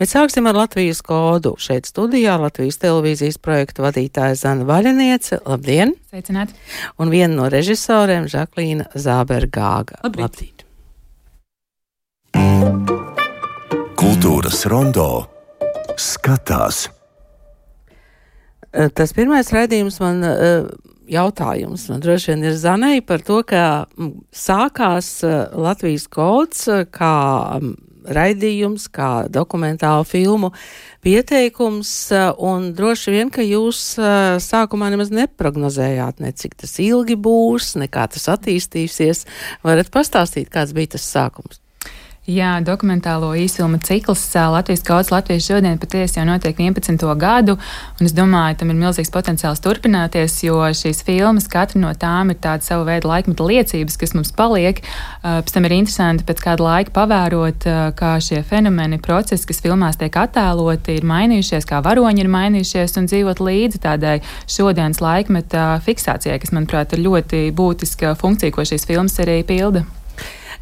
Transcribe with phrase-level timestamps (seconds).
[0.00, 1.50] Bet sāksim ar Latvijas kodu.
[1.60, 5.42] Šeit studijā Latvijas televīzijas projekta vadītāja Zana Vaļiniece.
[5.44, 5.92] Labdien!
[6.08, 6.56] Sveicināti!
[6.96, 9.98] Un viena no režisoriem Žaklīna Zābergāga.
[10.00, 10.24] Labrīt!
[10.24, 10.64] Labrīt.
[14.00, 15.04] Kultūras rondo
[16.00, 16.86] skatās.
[18.72, 20.24] Tas pirmais raidījums man
[21.12, 21.90] jautājums.
[21.92, 23.84] Man droši vien ir Zanai par to, ka
[24.32, 25.18] sākās
[25.52, 27.14] Latvijas kods kā
[28.04, 30.52] raidījums, kā dokumentālu filmu
[31.04, 31.92] pieteikums,
[32.40, 33.80] un droši vien, ka jūs
[34.44, 39.26] sākumā nemaz neprognozējāt, ne cik tas ilgi būs, ne kā tas attīstīsies.
[39.64, 41.62] Varat pastāstīt, kāds bija tas sākums?
[42.30, 44.20] Jā, dokumentālo īsfilmu cikls
[44.52, 47.00] Latvijas kaudzes Latvijas šodien patiesi jau notiek 11.
[47.18, 47.56] gadu,
[47.98, 52.38] un es domāju, tam ir milzīgs potenciāls turpināties, jo šīs filmas katra no tām ir
[52.38, 54.78] tāda sava veida laikmeta liecības, kas mums paliek.
[55.24, 57.66] Pēc tam ir interesanti pēc kāda laika pavērot,
[57.98, 63.10] kā šie fenomeni, procesi, kas filmās tiek attēloti, ir mainījušies, kā varoņi ir mainījušies, un
[63.10, 69.18] dzīvot līdzi tādai šodienas laikmeta fiksācijai, kas, manuprāt, ir ļoti būtiska funkcija, ko šīs filmas
[69.24, 69.88] arī pilda.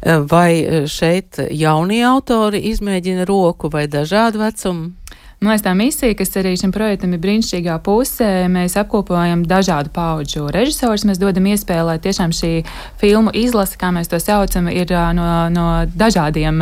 [0.05, 4.93] Vai šeit jaunie autori izmēģina roku vai dažādu vecumu?
[5.39, 10.49] Man liekas, tā misija, kas arī šim projektam ir brīnišķīgā pusē, mēs apkopojam dažādu pauģu
[10.51, 11.05] režisorus.
[11.07, 12.49] Mēs dodam iespēju, lai tiešām šī
[12.99, 16.59] filmu izlase, kā mēs to saucam, ir no, no dažādiem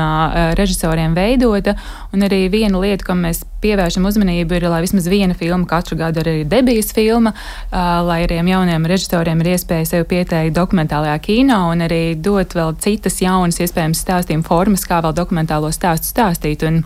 [0.60, 1.74] režisoriem veidota.
[2.14, 6.22] Un arī viena lieta, kam mēs pievēršam uzmanību, ir, lai vismaz viena filma katru gadu
[6.22, 7.34] arī ir debijas filma,
[7.72, 13.18] lai arī jauniem režisoriem ir iespēja sevi pieteikt dokumentālajā kino un arī dot vēl citas
[13.26, 16.68] jaunas, iespējams, stāstījumu formas, kā vēl dokumentālo stāstu stāstīt.
[16.70, 16.84] Un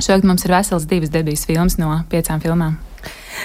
[0.00, 2.80] Šogad mums ir vesels divas debijas filmas no piecām filmām.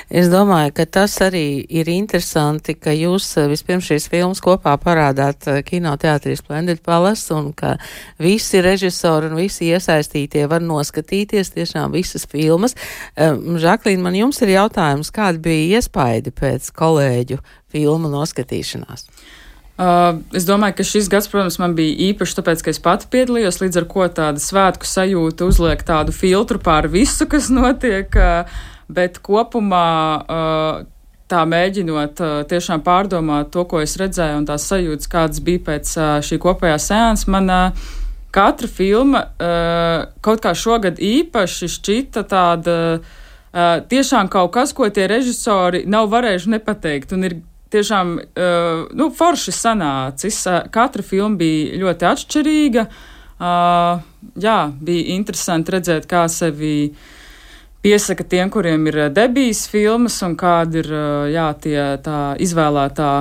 [0.09, 5.45] Es domāju, ka tas arī ir interesanti, ka jūs eh, vispirms šīs filmas kopā parādāt
[5.49, 7.75] eh, kinoteātrī Splendid Palace un ka
[8.21, 12.77] visi režisori un visi iesaistītie var noskatīties tiešām visas filmas.
[13.17, 17.41] Žaklīna, man jums ir jautājums, kāda bija iespaidi pēc kolēģu
[17.73, 19.05] filmu noskatīšanās?
[19.79, 23.61] Uh, es domāju, ka šis gads, protams, man bija īpašs, tāpēc, ka es pati piedalījos,
[23.61, 28.59] līdz ar to tāda svētku sajūta uzliek tādu filtru pār visu, kas notiek, uh,
[28.91, 29.85] bet kopumā
[30.19, 30.81] uh,
[31.31, 32.19] tā mēģinot
[32.49, 35.91] tiešām pārdomāt to, ko es redzēju, un tās sajūtas, kādas bija pēc
[36.25, 37.51] šī kopējā sēnes, man
[38.33, 39.21] katra filma
[40.25, 42.75] kaut kā šogad īpaši šķita tāda.
[42.97, 43.27] Uh,
[43.89, 47.39] tiešām kaut kas, ko tie režisori nav varējuši nepateikt, un ir
[47.73, 50.41] tiešām uh, nu, forši sanācis.
[50.73, 52.85] Katra filma bija ļoti atšķirīga.
[53.39, 54.01] Uh,
[54.41, 56.91] jā, bija interesanti redzēt, kā sevi
[57.83, 60.89] piesaka tiem, kuriem ir debijas filmas, un kāda ir
[61.31, 63.13] jā, tie, tā izvēlētā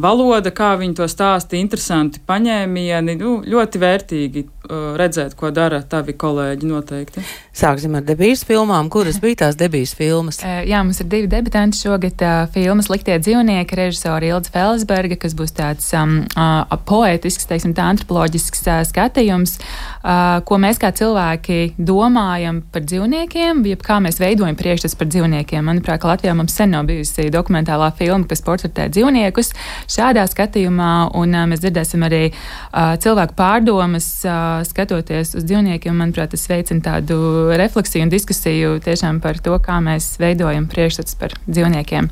[0.00, 6.68] valoda, kā viņi to stāsta, interesanti paņēmieni, nu, ļoti vērtīgi redzēt, ko dara tavi kolēģi
[6.68, 7.22] noteikti.
[7.56, 8.88] Sāksim ar debijas filmām.
[8.92, 10.38] Kuras bija tās debijas filmas?
[10.42, 15.34] Uh, jā, mums ir divi debitanti šogad uh, filmas Liktie dzīvnieki, režisori Ilds Felsberga, kas
[15.38, 21.74] būs tāds um, uh, poetisks, teiksim, tā antropoloģisks uh, skatījums, uh, ko mēs kā cilvēki
[21.78, 25.66] domājam par dzīvniekiem, jeb kā mēs veidojam priekšstats par dzīvniekiem.
[25.68, 29.52] Manuprāt, Latvijā mums sen nav bijusi dokumentālā filma, kas portretē dzīvniekus
[29.90, 35.96] šādā skatījumā, un uh, mēs dzirdēsim arī uh, cilvēku pārdomas, uh, skatoties uz dzīvniekiem.
[35.98, 37.18] Manuprāt, tas veicina tādu
[37.58, 42.10] refleksiju un diskusiju tiešām par to, kā mēs veidojam priekšstats par dzīvniekiem.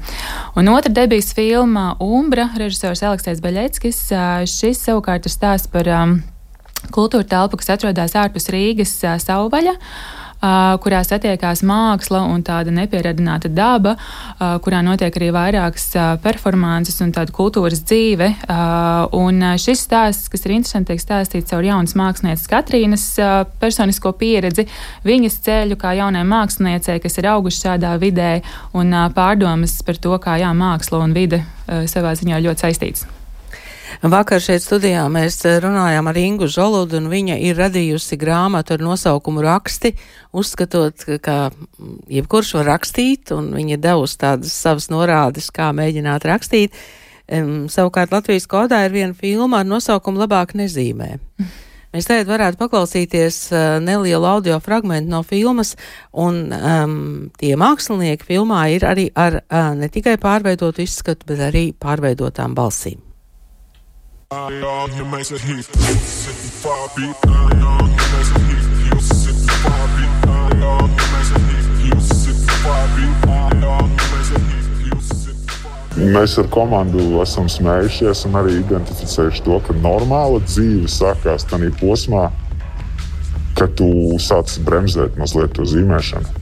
[0.61, 4.05] Un otra debijas filma Umbra, režisors Aleksējs Baļeckis.
[4.51, 6.19] Šis savukārt ir stāsts par um,
[6.95, 8.97] kultūra telpu, kas atrodas ārpus Rīgas
[9.27, 9.77] savvaļa.
[9.77, 13.97] Uh, kurā satiekās māksla un tāda nepieradināta daba,
[14.65, 15.91] kurā notiek arī vairākas
[16.25, 18.31] performances un tāda kultūras dzīve.
[19.21, 23.07] Un šis stāsts, kas ir interesanti, tiek stāstīts caur jaunas mākslinieces Katrīnas
[23.61, 24.67] personisko pieredzi,
[25.05, 28.33] viņas ceļu kā jaunai māksliniecei, kas ir auguši šādā vidē,
[28.73, 33.20] un pārdomas par to, kā jā, māksla un vide savā ziņā ļoti saistīts.
[34.01, 38.85] Vakar šeit studijā mēs eh, runājām ar Ingu Žoludu, un viņa ir radījusi grāmatu ar
[38.85, 39.93] nosaukumu Raksti,
[40.33, 41.51] uzskatot, ka
[42.09, 46.79] jebkurš var rakstīt, un viņa devusi tādas savas norādes, kā mēģināt rakstīt.
[47.31, 51.13] Um, savukārt Latvijas kodā ir viena filma ar nosaukumu Labāk nezīmē.
[51.91, 55.75] Mēs tagad varētu paklausīties uh, nelielu audio fragment no filmas,
[56.15, 56.97] un um,
[57.39, 63.10] tie mākslinieki filmā ir arī ar uh, ne tikai pārveidotu izskatu, bet arī pārveidotām balsīm.
[76.15, 82.29] Mēs ar komandu esam smējušies un arī identificējuši to, ka normāla dzīve sākās tajā posmā,
[83.59, 83.91] ka tu
[84.23, 86.40] sāc bremzēt mazliet to zīmēšanu.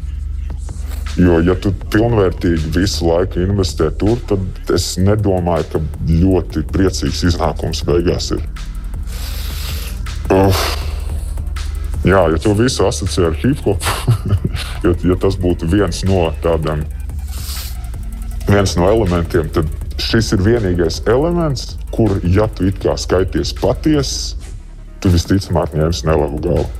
[1.16, 7.82] Jo, ja tu pilnvērtīgi visu laiku investē tur, tad es nedomāju, ka ļoti priecīgs iznākums
[7.88, 8.44] beigās ir.
[10.28, 10.62] Uh,
[12.04, 13.88] jā, ja to visu asociē ar hip hop,
[14.84, 16.84] ja, ja tas būtu viens no tādiem,
[18.50, 24.36] viens no elementiem, tad šis ir vienīgais elements, kur, ja tu it kā skaities patiesi,
[25.02, 26.77] tu visticamāk ņemsi nelabu galvu.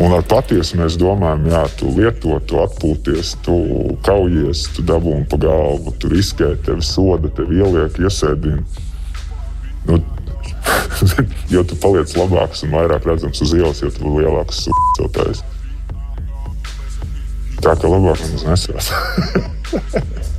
[0.00, 3.56] Un ar patiesu mēs domājam, jā, tu lieto, tu atpūties, tu
[4.06, 8.62] kaujies, tu dabūni pa galvu, tu riskē, tevi soda, tevi ieliek, iesēdina.
[9.90, 9.98] Nu,
[11.52, 15.42] jo tu paliec labāks un vairāk redzams uz ielas, jo tu lielāks sūdzotājs.
[17.60, 18.88] Tā kā labāk mums nesās.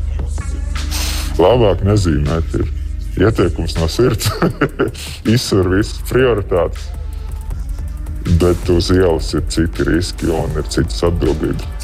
[1.45, 2.65] labāk nezīmēt ir
[3.27, 4.31] ieteikums no sirds.
[5.35, 6.89] Izsver visas prioritātes
[8.39, 11.80] bet uz ielas ir citi riski un ir citas atbildības.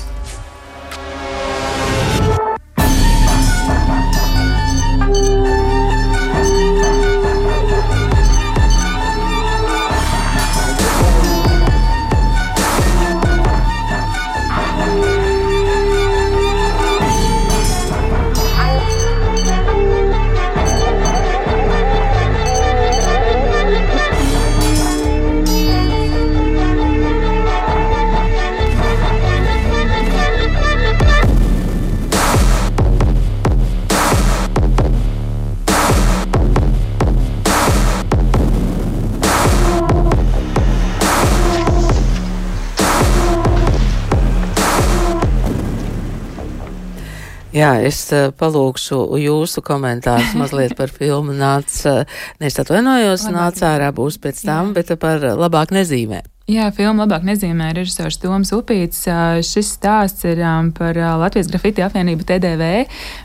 [47.68, 52.06] Jā, es uh, palūkšu jūsu komentārus mazliet par filmu nāc, uh,
[52.40, 54.78] nevis atvainojos, nāc ārā būs pēc tam, Jā.
[54.78, 56.24] bet par labāk nezīmē.
[56.48, 59.02] Jā, filmu labāk nezīmē režisors Toms Upīts.
[59.44, 60.40] Šis stāsts ir
[60.78, 62.70] par Latvijas grafiti apvienību TDV.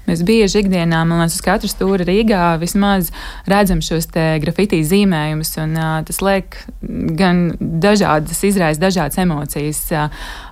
[0.08, 3.12] Mēs bieži ikdienā, man liekas, uz katru stūri Rīgā vismaz
[3.46, 5.78] redzam šos te grafiti zīmējumus, un
[6.08, 6.58] tas liek
[7.20, 9.84] gan dažādas, izraisa dažādas emocijas,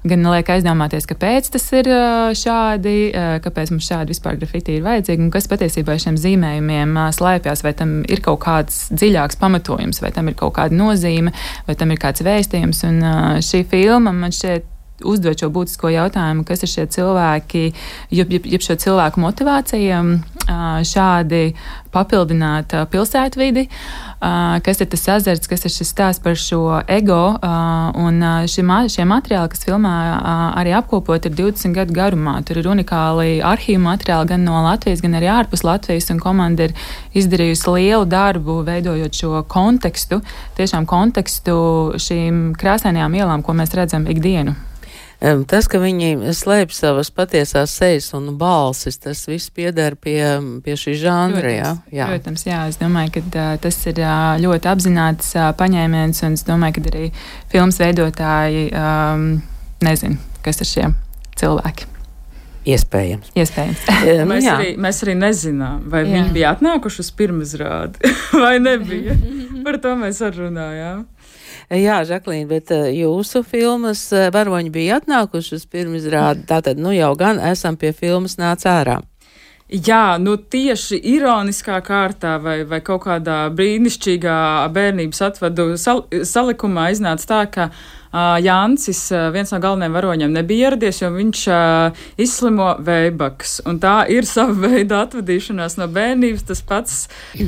[0.08, 1.90] gan liek aizdomāties, kāpēc tas ir
[2.38, 2.94] šādi,
[3.44, 7.98] kāpēc mums šādi vispār grafiti ir vajadzīgi, un kas patiesībā šiem zīmējumiem slēpjas, vai tam
[8.08, 11.34] ir kaut kāds dziļāks pamatojums, vai tam ir kaut kāda nozīme,
[11.68, 12.84] vai tam ir kāds vēstījums.
[12.88, 13.02] Un
[13.44, 14.69] šī filma man šķiet
[15.04, 17.64] uzdot šo būtisko jautājumu, kas ir šie cilvēki,
[18.10, 20.02] jeb, jeb, jeb šo cilvēku motivācija
[20.86, 21.54] šādi
[21.90, 23.66] papildināt pilsētvidi,
[24.64, 27.36] kas ir tas azarts, kas ir šis stāsts par šo ego.
[28.00, 28.64] Un šie,
[28.94, 29.94] šie materiāli, kas filmā
[30.60, 32.38] arī apkopot, ir 20 gadu garumā.
[32.46, 36.76] Tur ir unikāli arhīvu materiāli gan no Latvijas, gan arī ārpus Latvijas, un komanda ir
[37.18, 40.22] izdarījusi lielu darbu, veidojot šo kontekstu,
[40.58, 41.60] tiešām kontekstu
[42.00, 44.69] šīm krāsainajām ielām, ko mēs redzam ikdienu.
[45.20, 50.16] Tas, ka viņi slēpj savas patiesās sejas un balsis, tas viss pieder pie,
[50.64, 51.42] pie šī žanra.
[51.42, 52.08] Protams, jā, jā.
[52.08, 56.46] Protams, jā, es domāju, ka uh, tas ir uh, ļoti apzināts uh, paņēmiens, un es
[56.48, 57.06] domāju, ka arī
[57.52, 59.30] filmas veidotāji um,
[59.84, 60.90] nezin, kas ir šie
[61.36, 61.90] cilvēki.
[62.70, 63.30] Iespējams.
[63.40, 63.84] Iespējams.
[64.28, 66.10] mēs, arī, mēs arī nezinām, vai jā.
[66.12, 68.12] viņi bija atnākuši uz pirmizrādi
[68.42, 69.16] vai nebija.
[69.64, 71.04] Par to mēs arī runājām.
[71.68, 77.12] Jā, Žaklīna, bet eh, jūsu filmas eh, varoņi bija atnākuši uz pirmizrādi, tātad, nu jau
[77.18, 79.00] gan esam pie filmas nāc ārā.
[79.70, 84.38] Jā, nu tieši ironiskā kārtā vai, vai kaut kādā brīnišķīgā
[84.74, 90.72] bērnības atvadu sal, salikumā iznāca tā, ka uh, Jānis, uh, viens no galvenajiem varoņiem, nebija
[90.72, 93.60] ieradies, jo viņš uh, izslimo vējbaks.
[93.70, 96.98] Un tā ir sava veida atvadīšanās no bērnības, tas pats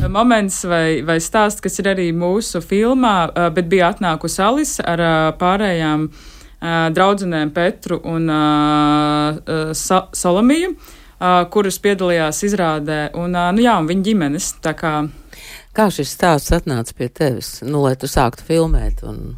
[0.06, 5.02] moments vai, vai stāsts, kas ir arī mūsu filmā, uh, bet bija atnākusi Alis ar
[5.02, 10.76] uh, pārējām uh, draudzenēm Petru un uh, uh, Sa Salomiju.
[10.76, 10.98] Uh, uh,
[11.52, 14.52] kuras piedalījās izrādē, un, nu jā, un viņa ģimenes.
[14.78, 14.92] Kā...
[15.76, 19.04] kā šis stāsts atnāca pie tevis, nu, lai tu sāktu filmēt?
[19.06, 19.34] Un...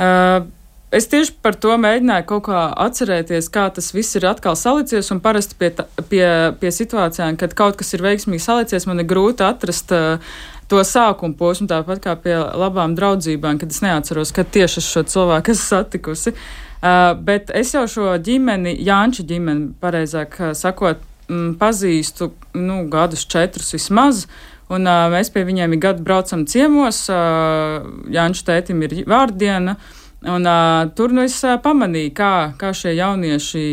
[0.00, 0.48] Uh,
[0.90, 5.06] Es tieši par to mēģināju kaut kā atcerēties, kā tas viss ir atkal salicies.
[5.14, 6.24] Un parasti pie, ta, pie,
[6.58, 10.18] pie situācijām, kad kaut kas ir veiksmīgi salicies, man ir grūti atrast uh,
[10.66, 15.04] to sākuma posmu, tāpat kā pie labām draudzībām, kad es neatceros, kad tieši es šo
[15.14, 16.34] cilvēku esmu satikusi.
[16.34, 23.26] Uh, bet es jau šo ģimeni, Jāņa ģimeni, pareizāk uh, sakot, m, pazīstu nu, gadus
[23.28, 24.24] četrus vismaz.
[24.70, 27.02] Un, uh, mēs pie viņiem ik gadu braucam ciemos.
[27.12, 29.76] Uh, Jānis tētim ir vārdiena.
[30.24, 33.64] Un, uh, tur nu es uh, pamanīju, kā, kā šie jaunieši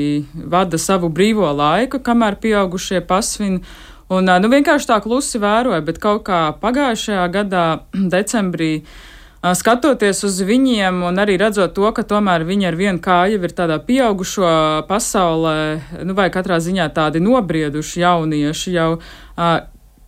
[0.52, 3.62] vada savu brīvo laiku, kamēr pieaugušie pasvin.
[4.08, 7.68] Un, uh, nu, vienkārši tā klusi vēroja, bet kaut kā pagājušajā gadā,
[8.16, 9.06] decembrī, uh,
[9.42, 13.78] skatoties uz viņiem un arī redzot to, ka tomēr viņi ar vienu kāju ir tādā
[13.84, 14.50] pieaugušo
[14.90, 15.58] pasaulē,
[16.04, 18.90] nu, vai katrā ziņā tādi nobrieduši jaunieši jau.
[19.38, 19.60] Uh,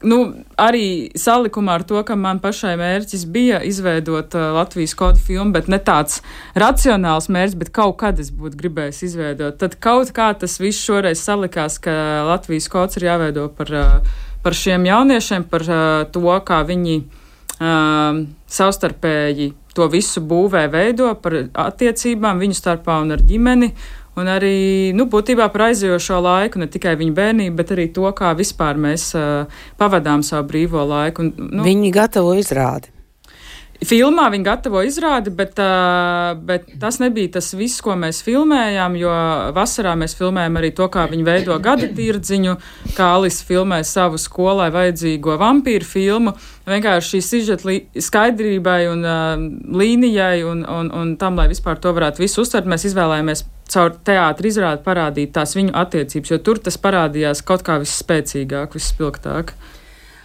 [0.02, 0.18] nu,
[0.58, 5.70] arī salikumā ar to, ka man pašai mērķis bija izveidot uh, Latvijas kodu filmu, bet
[5.70, 6.24] ne tāds
[6.58, 9.60] racionāls mērķis, bet kaut kad es būtu gribējis izveidot.
[9.62, 14.58] Tad kaut kā tas viss šoreiz salikās, ka Latvijas kods ir jāveido par, uh, par
[14.58, 15.70] šiem jauniešiem, par
[16.10, 17.02] to, kā viņi
[17.60, 21.38] um, savstarpēji to visu būvē, veido par
[21.70, 23.74] attiecībām viņu starpā un ar ģimeni.
[24.20, 28.34] Un arī nu, būtībā par aizjošo laiku, ne tikai viņa bērnību, bet arī to, kā
[28.36, 31.24] vispār mēs uh, pavadām savu brīvo laiku.
[31.24, 32.92] Un, nu, viņi gatavo izrādi.
[33.80, 35.60] Filmā viņi gatavo izrādi, bet,
[36.44, 39.14] bet tas nebija tas viss, ko mēs filmējām, jo
[39.56, 42.58] vasarā mēs filmējām arī to, kā viņi veido gada tirdziņu,
[42.98, 46.36] kā Alisa filmē savu skolai vajadzīgo vampīru filmu.
[46.68, 49.08] Vienkārši šī sižeta skaidrībai un
[49.80, 54.52] līnijai un, un, un tam, lai vispār to varētu visu uztvert, mēs izvēlējāmies caur teātri
[54.52, 59.56] izrādi parādīt tās viņu attiecības, jo tur tas parādījās kaut kā visspēcīgāk, visspilgtāk.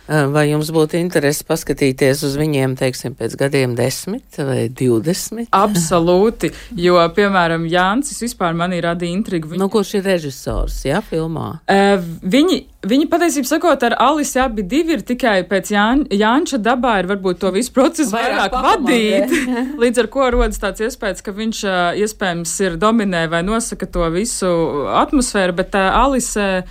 [0.04, 5.48] Eh, vai jums būtu interesi paskatīties uz viņiem, teiksim, pēc gadiem desmit vai divdesmit?
[5.56, 9.54] Absolūti, jo, piemēram, Jānis vispār manī radīja intrigu.
[9.54, 9.62] Viņ...
[9.62, 11.46] Nu, kurš ir režisors, jā, filmā?
[11.64, 16.98] Uh, viņi, viņi patiesībā sakot, ar Alisi abi divi ir tikai pēc Jāņa, Jāņša dabā
[17.00, 19.36] ir varbūt to visu procesu vairāk, vairāk vadīt,
[19.86, 24.12] līdz ar ko rodas tāds iespējas, ka viņš uh, iespējams ir dominē vai nosaka to
[24.12, 24.52] visu
[25.00, 26.66] atmosfēru, bet uh, Alise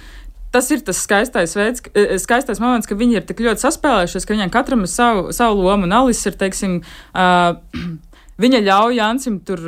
[0.54, 4.36] tas ir tas skaistais veids, eh, skaistais moments, ka viņi ir tik ļoti saspēlējušies, ka
[4.36, 6.82] viņiem katram ir savu, savu lomu, un Alis ir, teiksim,
[7.16, 7.56] uh,
[8.42, 9.62] Viņa ļauj Jansim tur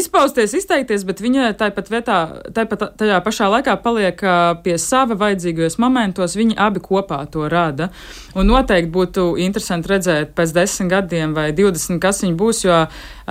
[0.00, 2.18] izpausties, izteikties, bet viņa tāpat vietā,
[2.56, 4.22] tāpat tajā pašā laikā paliek
[4.64, 6.36] pie sava vajadzīgajos momentos.
[6.38, 7.90] Viņi abi kopā to rada.
[8.38, 12.80] Un noteikti būtu interesanti redzēt pēc desmit gadiem vai divdesmit, kas viņi būs, jo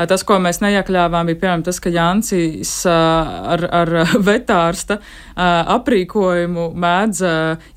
[0.05, 3.93] tas, ko mēs neiekļāvām, bija piemēram tas, ka Jansis ar, ar
[4.29, 5.00] vetārsta
[5.38, 7.24] aprīkojumu mēdz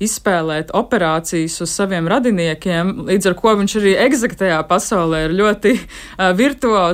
[0.05, 5.75] izspēlēt operācijas uz saviem radiniekiem, līdz ar ko viņš arī egzaktajā pasaulē ir ļoti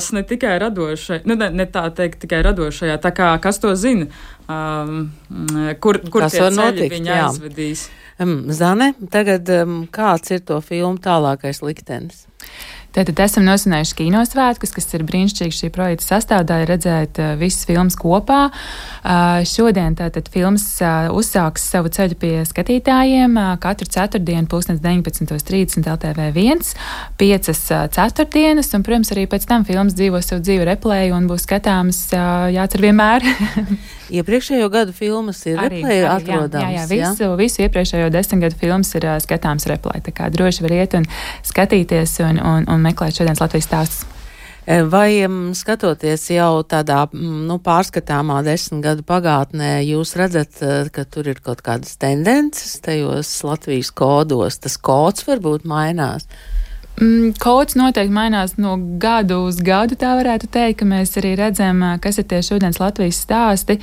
[0.07, 3.75] virtuos ne tikai radošai, nu ne, ne tā teikt tikai radošajā, tā kā kas to
[3.75, 4.07] zina,
[4.47, 5.11] um,
[5.79, 7.27] kur, kur tas ceļi notikt, viņa jā.
[7.27, 7.89] aizvedīs.
[8.19, 12.25] Um, Zane, tagad um, kāds ir to filmu tālākais liktenis?
[12.97, 18.47] Tātad esam nosinājuši kinosvētkus, kas ir brīnišķīgi šī projekta sastāvdaļa, redzēt uh, visas filmas kopā.
[18.49, 26.73] Uh, šodien tātad filmas uh, uzsāks savu ceļu pie skatītājiem uh, katru ceturtdienu, 19.30 LTV1,
[27.21, 31.45] piecas uh, ceturtdienas, un, protams, arī pēc tam filmas dzīvo savu dzīvi replēju un būs
[31.45, 33.29] skatāms uh, jācer vienmēr.
[34.17, 36.63] Iepriekšējo gadu filmas ir replēja atrodams.
[36.63, 37.31] Jā, jā, jā, visu, jā?
[37.39, 41.07] visu iepriekšējo desmit gadu filmas ir uh, skatāms replēja, tā kā droši var iet un
[41.45, 44.05] skatīties un, un, un meklēt šodienas Latvijas stāstus.
[44.67, 45.23] E, vai
[45.55, 51.63] skatoties jau tādā nu, pārskatāmā desmit gadu pagātnē, jūs redzat, e, ka tur ir kaut
[51.63, 54.59] kādas tendences tajos Latvijas kodos?
[54.59, 56.27] Tas kods varbūt mainās.
[56.97, 61.83] Mm, kods noteikti mainās no gada uz gadu, tā varētu teikt, ka mēs arī redzam,
[62.01, 63.75] kas ir tie šodienas Latvijas stāsti.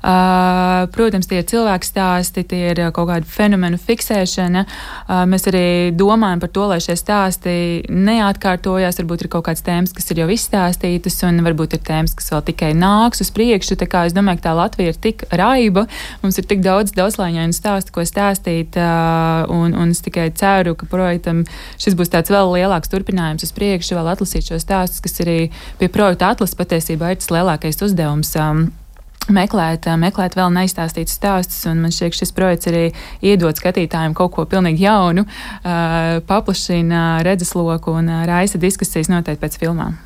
[0.00, 4.62] Uh, protams, tie ir cilvēku stāsti, tie ir kaut kāda fenomenu fiksēšana.
[4.62, 5.62] Uh, mēs arī
[5.98, 7.56] domājam par to, lai šie stāsti
[7.90, 9.00] neatkārtojās.
[9.02, 12.46] Varbūt ir kaut kāds tēmas, kas ir jau izstāstītas, un varbūt ir tēmas, kas vēl
[12.52, 13.80] tikai nāks uz priekšu.
[13.82, 15.88] Tā kā es domāju, ka tā Latvija ir tik raiba,
[16.22, 20.86] mums ir tik daudz daudzslāņainu stāstu, ko stāstīt, uh, un, un es tikai ceru, ka
[20.86, 21.42] projektam
[21.82, 22.59] šis būs tāds vēl lielāks
[22.92, 25.38] turpinājums uz priekšu, vēl atlasīt šos stāstus, kas arī
[25.80, 28.34] pie projekta atlases patiesībā ir tas lielākais uzdevums.
[28.36, 28.68] Um,
[29.28, 32.84] meklēt, uh, meklēt vēl neizstāstītus stāstus, un man šķiet, šis projekts arī
[33.22, 39.58] iedod skatītājiem kaut ko pilnīgi jaunu, uh, paplašina redzesloku un uh, raisa diskusijas noteikti pēc
[39.62, 39.98] filmām.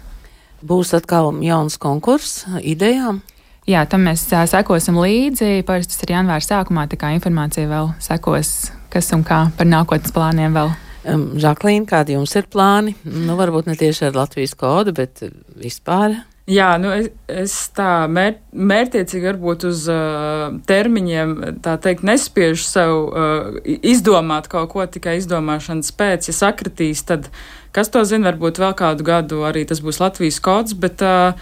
[0.64, 3.22] Būs atkal jauns konkurss idejām.
[3.68, 5.64] Jā, tam mēs uh, sekosim līdzi.
[5.64, 10.12] Parasti tas ir janvāra sākumā, tā kā informācija vēl sekos, kas un kā par nākotnes
[10.12, 10.74] plāniem vēl.
[11.04, 12.94] Žaklīna, kādi jums ir plāni?
[13.04, 15.20] Nu, varbūt ne tieši ar Latvijas kodu, bet
[15.60, 16.16] vispār.
[16.44, 21.30] Jā, nu es, es tā mēr, mērķiecīgi varbūt uz uh, termiņiem,
[21.64, 26.28] teikt, nespiežu sev uh, izdomāt kaut ko tikai izdomāšanas pēc.
[26.28, 27.30] Ja sakritīs, tad
[27.72, 31.32] kas to zina, varbūt vēl kādu gadu arī tas būs Latvijas kods, bet uh,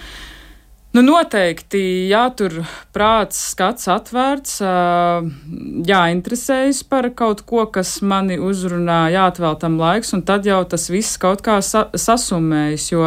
[0.93, 1.81] Nu, noteikti
[2.11, 2.59] jātur
[2.93, 4.59] prāts, skats atvērts,
[5.89, 11.17] jāinteresējas par kaut ko, kas mani uzrunā, jāatvēl tam laiks, un tad jau tas viss
[11.23, 13.07] kaut kā sa sasumējas, jo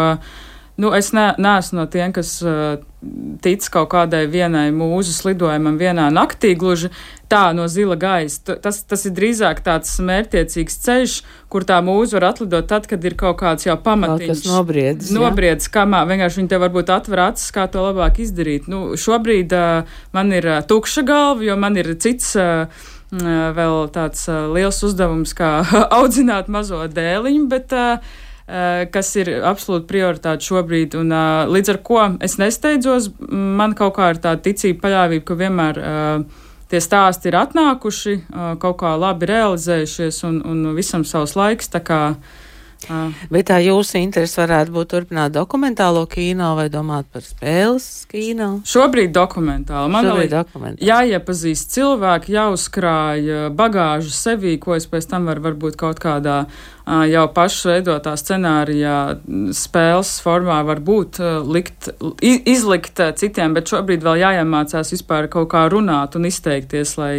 [0.76, 2.82] Nu, es ne, neesmu no tiem, kas uh,
[3.44, 6.90] tic kaut kādai vienai mūzu slidojumam vienā naktī, gluži
[7.32, 8.58] tā no zila gaisa.
[8.60, 11.14] Tas, tas ir drīzāk tāds mērķiecīgs ceļš,
[11.54, 14.34] kur tā mūza var atlidot tad, kad ir kaut kāds jau pamatiņš.
[14.34, 15.14] Tas nobriedz.
[15.16, 18.68] Nobriedz, kamā vienkārši viņi te varbūt atver acis, kā to labāk izdarīt.
[18.72, 22.36] Nu, šobrīd uh, man ir uh, tukša galva, jo man ir cits.
[22.36, 25.62] Uh, vēl tāds uh, liels uzdevums, kā
[26.02, 28.16] audzināt mazo dēliņu, bet uh,
[28.94, 30.96] kas ir absolūti prioritāte šobrīd.
[31.00, 35.34] Un, eh, līdz ar to es nesteidzos, man kaut kā ir tā ticība, paļāvība, ka
[35.34, 36.24] vienmēr eh,
[36.70, 38.16] tie stāsti ir atnākuši,
[38.60, 41.70] kaut kā labi realizējušies un, un visam savs laiks.
[43.32, 48.50] Bet tā jūsu interese varētu būt turpināt dokumentālo kino vai domāt par spēles kino?
[48.68, 49.92] Šobrīd dokumentāli.
[49.92, 50.88] Man Šobrīd dokumentāli.
[50.90, 56.46] jāiepazīst cilvēki, jāuzkrāj bagāžu sevī, ko es pēc tam varu varbūt kaut kādā
[57.10, 59.00] jau pašu veidotā scenārijā
[59.58, 61.90] spēles formā varbūt likt,
[62.22, 67.14] izlikt citiem, bet šobrīd vēl jāiemācās vispār kaut kā runāt un izteikties, lai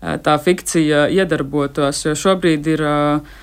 [0.00, 3.40] tā fikcija iedarbotos, jo šobrīd ir uh,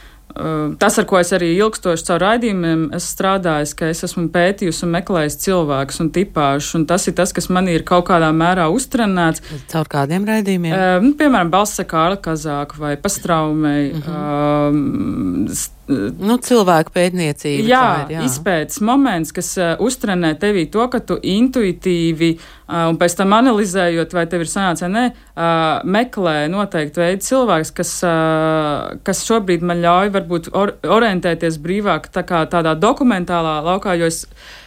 [0.79, 4.93] Tas, ar ko es arī ilgstoši caur raidījumiem esmu strādājis, ka es esmu pētījusi un
[4.97, 9.43] meklējis cilvēkus un tipāžus, un tas ir tas, kas man ir kaut kādā mērā uztrenēts.
[9.71, 10.75] Caur kādiem raidījumiem?
[10.75, 13.91] Uh, nu, piemēram, Balsa Kārla Kazāka vai Pastraumei.
[13.93, 15.49] Uh -huh.
[15.49, 17.63] uh, Nu, cilvēku pētniecība.
[17.63, 18.23] Jā, ir, jā.
[18.27, 24.15] izpētes moments, kas uh, uztrenē tevī to, ka tu intuitīvi uh, un pēc tam analizējot,
[24.17, 29.63] vai tev ir sanācis vai nē, uh, meklē noteikti veidu cilvēks, kas, uh, kas šobrīd
[29.63, 34.25] man ļauj varbūt or orientēties brīvāk tā kā tādā dokumentālā laukā, jo es,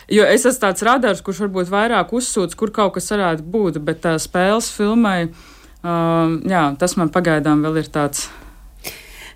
[0.09, 4.07] jo es esmu tāds radars, kurš varbūt vairāk uzsūdz, kur kaut kas varētu būt, bet
[4.09, 8.31] tā spēles filmai, uh, jā, tas man pagaidām vēl ir tāds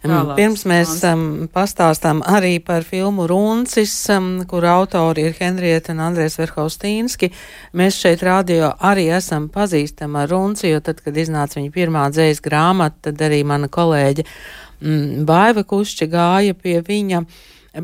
[0.05, 6.03] Tālāk, Pirms mēs um, pastāstām arī par filmu Runcis, um, kur autori ir Henrieta un
[6.05, 7.31] Andrēs Verhaustīnski.
[7.73, 12.45] Mēs šeit radio arī esam pazīstami ar Runci, jo tad, kad iznāca viņa pirmā dzējas
[12.45, 17.25] grāmata, tad arī mana kolēģe mm, Baiva Kušķa gāja pie viņa.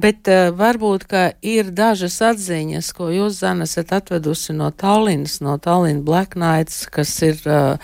[0.05, 5.57] Bet uh, varbūt, ka ir dažas atziņas, ko jūs, Zana, esat atvedusi no Tallinas, no
[5.57, 7.81] Tallinn Black Nights, kas ir uh,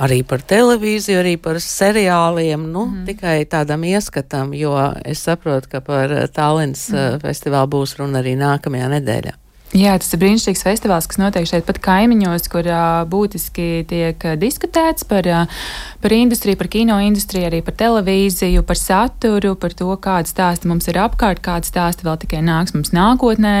[0.00, 3.04] arī par televīziju, arī par seriāliem, nu, mm.
[3.10, 4.74] tikai tādam ieskatam, jo
[5.04, 7.22] es saprotu, ka par Tallinas mm.
[7.24, 9.36] festivālu būs runa arī nākamajā nedēļā.
[9.72, 15.06] Jā, tas ir brīnišķīgs festivāls, kas notiek šeit pat kaimiņos, kur uh, būtiski tiek diskutēts
[15.08, 15.62] par, uh,
[16.02, 20.90] par industriju, par kino industriju, arī par televīziju, par saturu, par to, kāda stāsta mums
[20.92, 23.54] ir apkārt, kāda stāsta vēl tikai nāks mums nākotnē,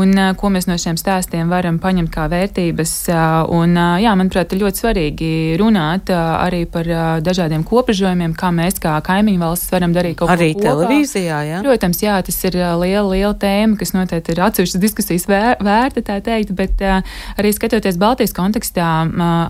[0.00, 2.96] un uh, ko mēs no šiem stāstiem varam paņemt kā vērtības.
[3.12, 8.32] Uh, un, uh, jā, manuprāt, ir ļoti svarīgi runāt uh, arī par uh, dažādiem kopražojumiem,
[8.32, 10.64] kā mēs kā kaimiņu valsts varam darīt kaut arī ko.
[10.64, 11.60] Arī televīzijā, jā.
[11.68, 16.02] Protams, jā, tas ir uh, liela, liela tēma, kas noteikti ir atsevišķas diskusijas vērts vērta,
[16.06, 18.88] tā teikt, bet arī skatoties Baltijas kontekstā,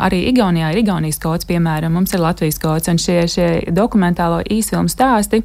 [0.00, 4.90] arī Igaunijā ir Igaunijas kods, piemēram, mums ir Latvijas kods, un šie, šie dokumentālo īsfilmu
[4.92, 5.42] stāsti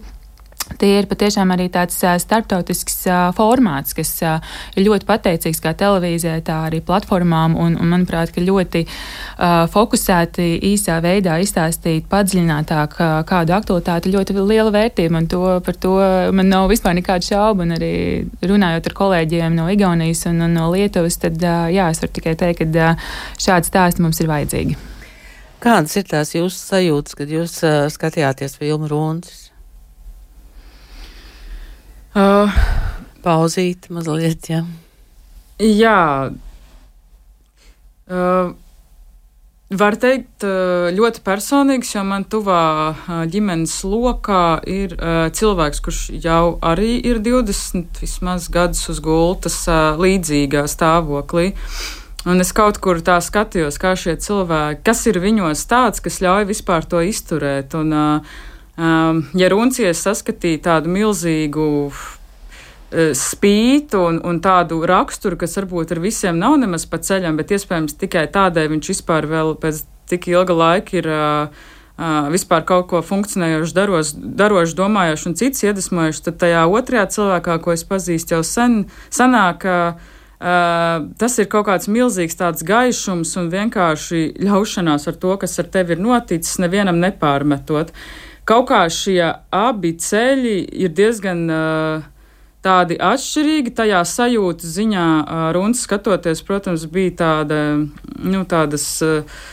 [0.80, 3.04] Tie ir patiešām arī tāds starptautisks
[3.38, 8.82] formāts, kas ir ļoti pateicīgs kā televīzijai, tā arī platformām, un, un manuprāt, ka ļoti
[8.88, 12.98] uh, fokusēti īsā veidā izstāstīt padziļinātāk
[13.30, 15.94] kādu aktualitāti ļoti liela vērtība, un to, par to
[16.36, 17.94] man nav vispār nekādu šaubu, un arī
[18.42, 22.36] runājot ar kolēģiem no Igaunijas un, un no Lietuvas, tad uh, jā, es varu tikai
[22.42, 24.78] teikt, ka uh, šādi stāsti mums ir vajadzīgi.
[25.64, 29.45] Kādas ir tās jūsu sajūtas, kad jūs uh, skatījāties filmu Runcis?
[32.16, 32.60] Uh,
[33.26, 34.62] Pauzīt mazliet, jā.
[35.60, 36.32] Jā.
[38.06, 38.54] Uh,
[39.76, 40.44] Var teikt,
[40.94, 42.94] ļoti personīgs, jo man tuvā
[43.34, 44.94] ģimenes lokā ir
[45.34, 49.58] cilvēks, kurš jau arī ir 20 vismaz gadus uz gultas
[49.98, 51.56] līdzīgā stāvoklī.
[52.30, 56.46] Un es kaut kur tā skatījos, kā šie cilvēki, kas ir viņos tāds, kas ļauj
[56.54, 57.74] vispār to izturēt.
[57.78, 58.38] Un, uh,
[58.76, 62.02] ja Runcies saskatīja tādu milzīgu uh,
[63.16, 67.96] spītu un, un tādu raksturu, kas varbūt ar visiem nav nemaz pa ceļam, bet iespējams
[68.02, 71.62] tikai tādēļ viņš vispār vēl pēc tik ilga laika ir uh,
[71.96, 77.58] uh, vispār kaut ko funkcionējoši, daros, daroši, domājoši un cits iedvesmojoši, tad tajā otrajā cilvēkā,
[77.64, 78.84] ko es pazīstu jau sen,
[79.14, 85.32] sanāk, uh, Uh, tas ir kaut kāds milzīgs tāds gaišums un vienkārši ļaušanās ar to,
[85.42, 87.94] kas ar tevi ir noticis, nevienam nepārmetot.
[87.96, 89.22] Uh, kaut kā šie
[89.54, 92.06] abi ceļi ir diezgan uh,
[92.66, 93.74] tādi atšķirīgi.
[93.78, 97.60] Tajā sajūta ziņā uh, runas skatoties, protams, bija tāda,
[98.22, 98.88] nu, tādas.
[99.06, 99.46] Uh,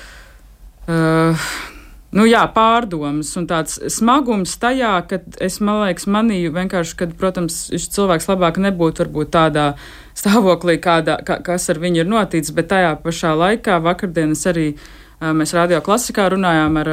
[2.13, 7.89] nu, jā, pārdomas un tāds smagums tajā, ka es, liekas, manīju vienkārši, ka, protams, šis
[7.95, 9.67] cilvēks labāk nebūtu varbūt tādā
[10.19, 14.73] stāvoklī, kādā, kā, kas ar viņu ir noticis, bet tajā pašā laikā vakardienas arī
[15.37, 16.93] mēs radio klasikā runājām ar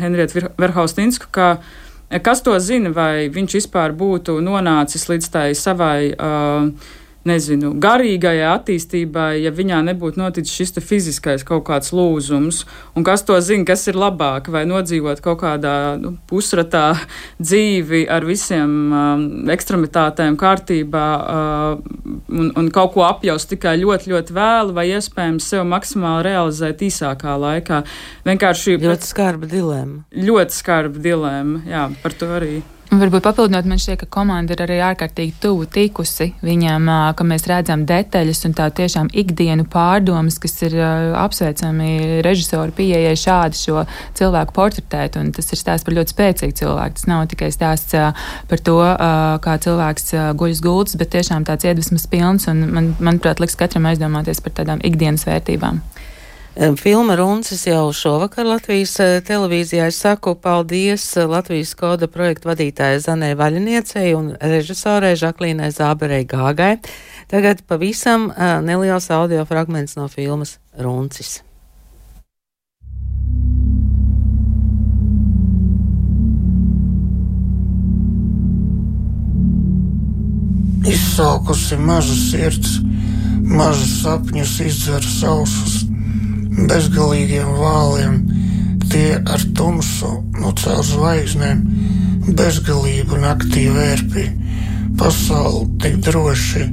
[0.00, 1.56] Henrietu Verhaustinsku, ka
[2.22, 6.68] kas to zina, vai viņš vispār būtu nonācis līdz tai savai uh,
[7.26, 12.62] nezinu, garīgajai attīstībai, ja viņā nebūtu noticis šis fiziskais kaut kāds lūzums.
[12.96, 16.86] Un kas to zina, kas ir labāk, vai nodzīvot kaut kādā nu, pusratā
[17.46, 24.36] dzīvi ar visiem um, ekstremitātēm kārtībā uh, un, un kaut ko apjaust tikai ļoti, ļoti
[24.36, 27.82] vēlu, vai iespējams sev maksimāli realizēt īsākā laikā.
[28.28, 30.06] Vienkārši ļoti skarba dilēma.
[30.30, 32.56] Ļoti skarba dilēma, jā, par to arī.
[32.86, 36.86] Varbūt papildinot, man šķiet, ka komanda ir arī ārkārtīgi tuvu tikusi viņam,
[37.18, 40.76] ka mēs redzam detaļas un tā tiešām ikdienu pārdomas, kas ir
[41.18, 43.82] apsveicami režisoru pieejai šādi šo
[44.16, 45.18] cilvēku portretēt.
[45.18, 47.00] Un tas ir stāsts par ļoti spēcīgu cilvēku.
[47.00, 47.98] Tas nav tikai stāsts
[48.52, 48.78] par to,
[49.42, 54.44] kā cilvēks guļas gultas, bet tiešām tāds iedvesmas pilns un, man, manuprāt, liks katram aizdomāties
[54.46, 55.82] par tādām ikdienas vērtībām.
[56.56, 59.90] Filma Runcis jau šovakar Latvijas eh, televīzijā.
[59.90, 66.78] Es saku paldies eh, Latvijas koda projektu vadītājai Zanē Vaļiniecei un režisorei Žaklīnai Zāberei Gāgai.
[67.28, 71.42] Tagad pavisam uh, neliels audio fragments no filmas Runcis.
[80.88, 82.78] Izsalkusi maza sirds,
[83.44, 85.84] mazus sapņus izdzer sausus
[86.56, 88.16] bezgalīgiem vāliem,
[88.90, 91.62] tie ar tumsu no caur zvaigznēm,
[92.36, 94.26] bezgalību naktī vērpi,
[94.98, 96.64] pasauli tik droši,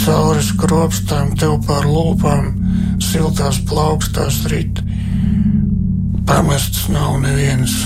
[0.00, 2.50] cauri skropstām tev pār lūpām,
[3.02, 4.80] siltās plaukstās rit,
[6.26, 7.80] pamests nav neviens.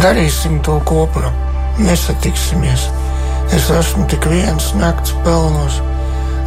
[0.00, 1.28] Darīsim to kopā,
[1.76, 2.86] nesatiksimies.
[3.52, 5.76] Es esmu tik viens nakts pelnos,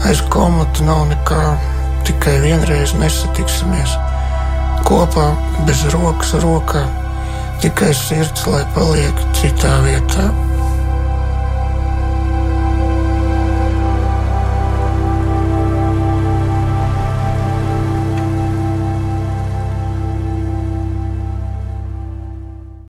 [0.10, 1.42] aiz komata nav nekā,
[2.08, 3.94] tikai vienreiz nesatiksimies.
[4.90, 5.28] Kopā,
[5.68, 6.82] bez rokas rokā,
[7.62, 10.32] tikai sirds, lai paliek citā vietā.